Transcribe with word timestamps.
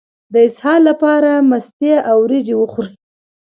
د 0.33 0.35
اسهال 0.47 0.81
لپاره 0.89 1.31
مستې 1.49 1.93
او 2.09 2.17
وریجې 2.23 2.55
وخورئ 2.57 2.93